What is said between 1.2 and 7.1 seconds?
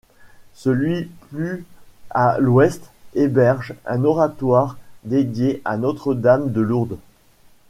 plus à l'ouest héberge un oratoire dédié à Notre-Dame-de-Lourdes.